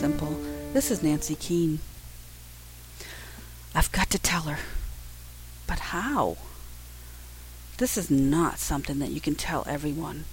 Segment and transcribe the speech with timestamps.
[0.00, 0.34] simple.
[0.72, 1.78] This is Nancy Keane.
[3.74, 4.58] I've got to tell her.
[5.66, 6.38] But how?
[7.76, 10.24] This is not something that you can tell everyone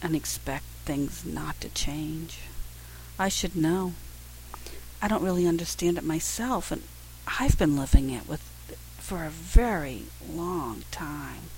[0.00, 2.38] and expect things not to change.
[3.18, 3.94] I should know.
[5.02, 6.82] I don't really understand it myself, and
[7.40, 8.42] I've been living it with
[8.98, 11.50] for a very long time.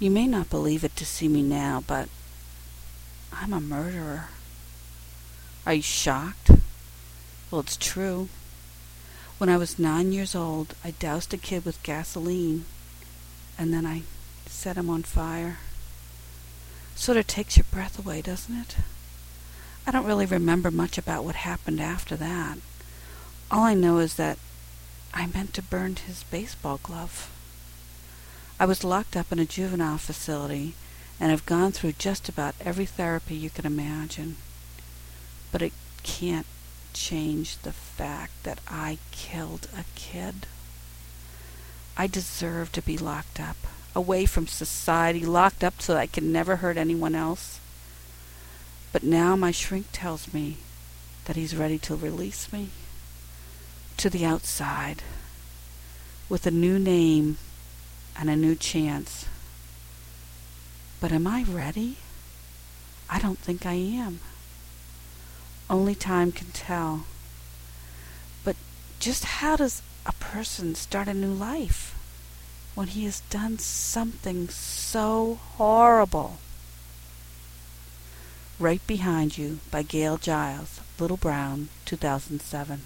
[0.00, 2.08] You may not believe it to see me now, but
[3.32, 4.30] I'm a murderer.
[5.66, 6.50] Are you shocked?
[7.50, 8.28] Well, it's true.
[9.38, 12.64] When I was nine years old, I doused a kid with gasoline,
[13.56, 14.02] and then I
[14.46, 15.58] set him on fire.
[16.94, 18.76] Sort of takes your breath away, doesn't it?
[19.86, 22.58] I don't really remember much about what happened after that.
[23.50, 24.38] All I know is that
[25.14, 27.30] I meant to burn his baseball glove.
[28.60, 30.74] I was locked up in a juvenile facility
[31.20, 34.36] and have gone through just about every therapy you can imagine.
[35.50, 36.46] But it can't
[36.92, 40.46] change the fact that I killed a kid.
[41.96, 43.56] I deserve to be locked up,
[43.94, 47.60] away from society, locked up so I can never hurt anyone else.
[48.92, 50.58] But now my shrink tells me
[51.24, 52.70] that he's ready to release me
[53.98, 55.02] to the outside
[56.28, 57.36] with a new name
[58.18, 59.26] and a new chance.
[61.00, 61.96] But am I ready?
[63.10, 64.20] I don't think I am.
[65.70, 67.04] Only time can tell.
[68.42, 68.56] But
[69.00, 71.94] just how does a person start a new life
[72.74, 76.38] when he has done something so horrible?
[78.58, 82.80] Right Behind You by Gail Giles, Little Brown, 2007.